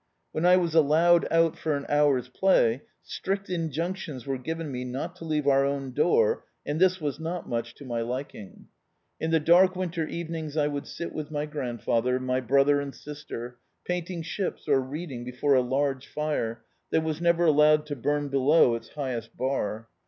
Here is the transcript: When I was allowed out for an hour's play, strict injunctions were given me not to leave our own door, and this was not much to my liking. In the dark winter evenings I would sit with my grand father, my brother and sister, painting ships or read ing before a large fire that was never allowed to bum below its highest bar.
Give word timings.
When 0.31 0.47
I 0.47 0.57
was 0.57 0.73
allowed 0.73 1.27
out 1.29 1.55
for 1.59 1.77
an 1.77 1.85
hour's 1.87 2.27
play, 2.27 2.81
strict 3.03 3.51
injunctions 3.51 4.25
were 4.25 4.39
given 4.39 4.71
me 4.71 4.83
not 4.83 5.15
to 5.17 5.25
leave 5.25 5.45
our 5.45 5.63
own 5.63 5.91
door, 5.91 6.43
and 6.65 6.79
this 6.79 6.99
was 6.99 7.19
not 7.19 7.47
much 7.47 7.75
to 7.75 7.85
my 7.85 8.01
liking. 8.01 8.65
In 9.19 9.29
the 9.29 9.39
dark 9.39 9.75
winter 9.75 10.07
evenings 10.07 10.57
I 10.57 10.69
would 10.69 10.87
sit 10.87 11.13
with 11.13 11.29
my 11.29 11.45
grand 11.45 11.83
father, 11.83 12.19
my 12.19 12.39
brother 12.39 12.81
and 12.81 12.95
sister, 12.95 13.59
painting 13.85 14.23
ships 14.23 14.67
or 14.67 14.81
read 14.81 15.11
ing 15.11 15.23
before 15.23 15.53
a 15.53 15.61
large 15.61 16.07
fire 16.07 16.63
that 16.89 17.03
was 17.03 17.21
never 17.21 17.45
allowed 17.45 17.85
to 17.85 17.95
bum 17.95 18.29
below 18.29 18.73
its 18.73 18.89
highest 18.89 19.37
bar. 19.37 19.87